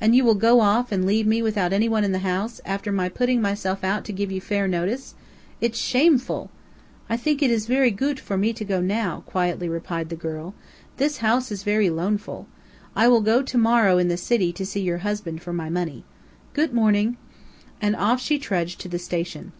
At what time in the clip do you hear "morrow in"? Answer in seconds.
13.58-14.08